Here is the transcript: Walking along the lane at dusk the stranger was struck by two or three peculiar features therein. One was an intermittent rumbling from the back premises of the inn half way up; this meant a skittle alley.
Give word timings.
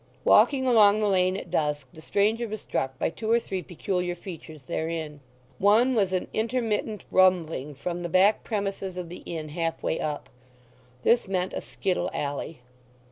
Walking 0.25 0.65
along 0.65 0.99
the 0.99 1.07
lane 1.07 1.37
at 1.37 1.51
dusk 1.51 1.87
the 1.93 2.01
stranger 2.01 2.47
was 2.47 2.61
struck 2.61 2.97
by 2.97 3.11
two 3.11 3.29
or 3.31 3.39
three 3.39 3.61
peculiar 3.61 4.15
features 4.15 4.65
therein. 4.65 5.19
One 5.59 5.93
was 5.93 6.11
an 6.11 6.27
intermittent 6.33 7.05
rumbling 7.11 7.75
from 7.75 8.01
the 8.01 8.09
back 8.09 8.43
premises 8.43 8.97
of 8.97 9.09
the 9.09 9.21
inn 9.27 9.49
half 9.49 9.83
way 9.83 9.99
up; 9.99 10.27
this 11.03 11.27
meant 11.27 11.53
a 11.53 11.61
skittle 11.61 12.09
alley. 12.15 12.61